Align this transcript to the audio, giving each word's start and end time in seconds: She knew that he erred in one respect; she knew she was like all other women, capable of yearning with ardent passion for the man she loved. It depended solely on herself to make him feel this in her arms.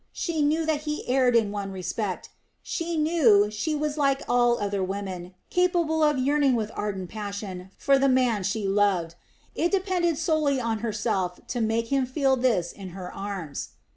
She 0.13 0.41
knew 0.41 0.65
that 0.65 0.81
he 0.89 1.07
erred 1.07 1.35
in 1.35 1.51
one 1.51 1.71
respect; 1.71 2.29
she 2.63 2.97
knew 2.97 3.51
she 3.51 3.75
was 3.75 3.99
like 3.99 4.23
all 4.27 4.57
other 4.59 4.83
women, 4.83 5.35
capable 5.51 6.03
of 6.03 6.17
yearning 6.17 6.55
with 6.55 6.71
ardent 6.73 7.11
passion 7.11 7.69
for 7.77 7.99
the 7.99 8.09
man 8.09 8.41
she 8.41 8.67
loved. 8.67 9.13
It 9.53 9.71
depended 9.71 10.17
solely 10.17 10.59
on 10.59 10.79
herself 10.79 11.39
to 11.49 11.61
make 11.61 11.89
him 11.89 12.07
feel 12.07 12.35
this 12.35 12.71
in 12.71 12.89
her 12.97 13.13
arms. 13.13 13.73